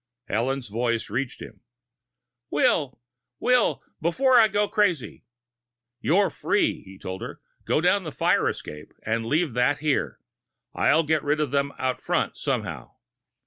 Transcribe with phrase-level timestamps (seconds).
[0.27, 1.61] Ellen's voice reached him.
[2.49, 2.99] "Will!
[3.39, 5.25] Will, before I go crazy...."
[5.99, 7.39] "You're free," he told her.
[7.65, 10.19] "Go down the fire escape and leave that here.
[10.73, 12.95] I'll get rid of them out front somehow."